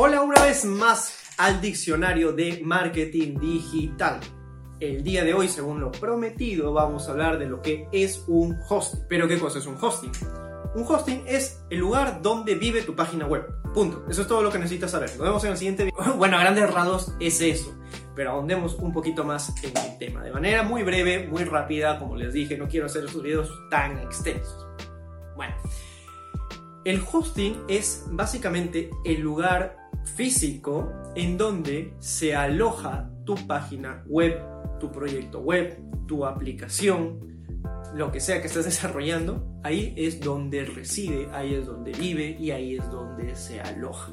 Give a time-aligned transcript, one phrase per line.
[0.00, 4.20] Hola una vez más al diccionario de marketing digital.
[4.78, 8.56] El día de hoy, según lo prometido, vamos a hablar de lo que es un
[8.68, 9.00] hosting.
[9.08, 10.12] Pero ¿qué cosa es un hosting?
[10.76, 13.44] Un hosting es el lugar donde vive tu página web.
[13.74, 14.06] Punto.
[14.08, 15.10] Eso es todo lo que necesitas saber.
[15.16, 16.14] Nos vemos en el siguiente video.
[16.16, 17.76] Bueno, a grandes rasgos es eso.
[18.14, 20.22] Pero ahondemos un poquito más en el tema.
[20.22, 23.98] De manera muy breve, muy rápida, como les dije, no quiero hacer estos videos tan
[23.98, 24.64] extensos.
[25.34, 25.56] Bueno,
[26.84, 29.77] el hosting es básicamente el lugar
[30.14, 34.40] físico en donde se aloja tu página web,
[34.80, 37.28] tu proyecto web, tu aplicación,
[37.94, 42.50] lo que sea que estés desarrollando, ahí es donde reside, ahí es donde vive y
[42.50, 44.12] ahí es donde se aloja.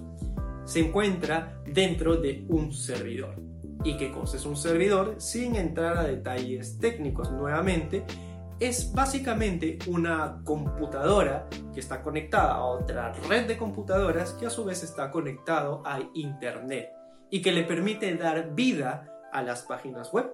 [0.65, 3.35] Se encuentra dentro de un servidor.
[3.84, 5.15] ¿Y qué cosa es un servidor?
[5.20, 8.03] Sin entrar a detalles técnicos nuevamente,
[8.59, 14.63] es básicamente una computadora que está conectada a otra red de computadoras que a su
[14.63, 16.91] vez está conectado a Internet
[17.29, 20.34] y que le permite dar vida a las páginas web,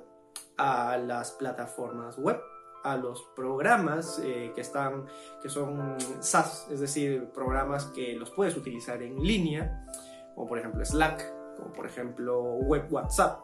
[0.57, 2.39] a las plataformas web,
[2.83, 5.05] a los programas eh, que están
[5.41, 9.87] que son SaaS, es decir, programas que los puedes utilizar en línea,
[10.35, 13.39] como por ejemplo Slack, como por ejemplo WhatsApp,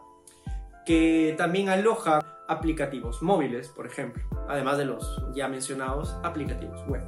[0.86, 7.02] que también aloja aplicativos móviles, por ejemplo, además de los ya mencionados aplicativos web.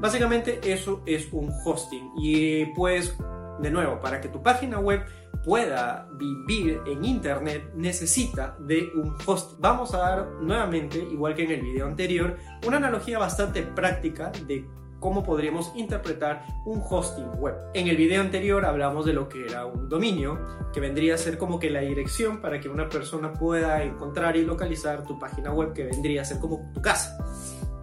[0.00, 3.16] Básicamente eso es un hosting y pues
[3.60, 5.04] de nuevo, para que tu página web
[5.44, 9.58] pueda vivir en internet necesita de un hosting.
[9.60, 14.66] Vamos a dar nuevamente, igual que en el video anterior, una analogía bastante práctica de
[15.00, 17.56] cómo podríamos interpretar un hosting web.
[17.74, 20.38] En el video anterior hablamos de lo que era un dominio,
[20.72, 24.44] que vendría a ser como que la dirección para que una persona pueda encontrar y
[24.44, 27.18] localizar tu página web, que vendría a ser como tu casa.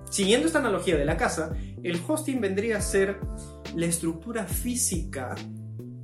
[0.10, 1.52] Siguiendo esta analogía de la casa,
[1.84, 3.20] el hosting vendría a ser
[3.76, 5.36] la estructura física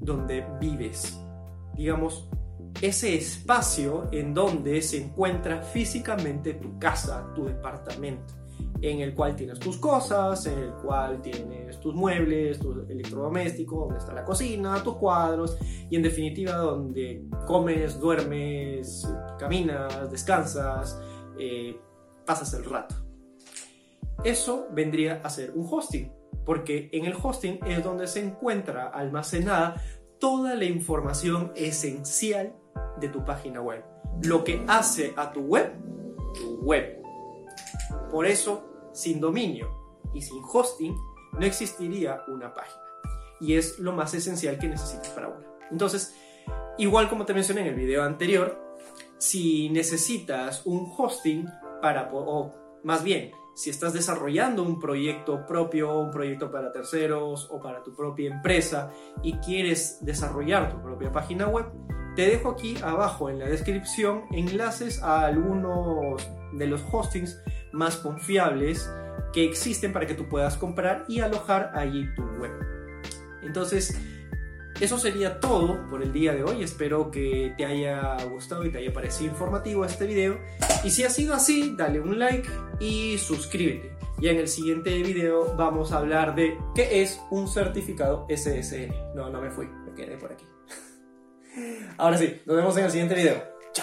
[0.01, 1.17] donde vives.
[1.75, 2.27] Digamos,
[2.81, 8.42] ese espacio en donde se encuentra físicamente tu casa, tu departamento
[8.81, 13.99] en el cual tienes tus cosas, en el cual tienes tus muebles, tu electrodoméstico, donde
[13.99, 15.57] está la cocina, tus cuadros
[15.89, 19.07] y en definitiva donde comes, duermes,
[19.39, 20.99] caminas, descansas,
[21.39, 21.79] eh,
[22.25, 22.95] pasas el rato.
[24.23, 26.11] Eso vendría a ser un hosting,
[26.45, 29.81] porque en el hosting es donde se encuentra almacenada
[30.19, 32.53] toda la información esencial
[32.99, 33.83] de tu página web.
[34.23, 35.73] Lo que hace a tu web
[36.33, 37.02] tu web.
[38.11, 39.69] Por eso sin dominio
[40.13, 40.95] y sin hosting
[41.33, 42.81] no existiría una página.
[43.39, 45.47] Y es lo más esencial que necesitas para una.
[45.71, 46.15] Entonces,
[46.77, 48.61] igual como te mencioné en el video anterior,
[49.17, 51.47] si necesitas un hosting
[51.81, 57.61] para, o más bien, si estás desarrollando un proyecto propio, un proyecto para terceros o
[57.61, 61.65] para tu propia empresa y quieres desarrollar tu propia página web,
[62.15, 67.41] te dejo aquí abajo en la descripción enlaces a algunos de los hostings
[67.73, 68.89] más confiables
[69.33, 72.51] que existen para que tú puedas comprar y alojar allí tu web.
[73.41, 73.99] Entonces,
[74.79, 76.63] eso sería todo por el día de hoy.
[76.63, 80.39] Espero que te haya gustado y te haya parecido informativo este video.
[80.83, 83.93] Y si ha sido así, dale un like y suscríbete.
[84.19, 88.93] Y en el siguiente video vamos a hablar de qué es un certificado SSL.
[89.15, 90.45] No, no me fui, me quedé por aquí.
[91.97, 93.52] Ahora sí, nos vemos en el siguiente video.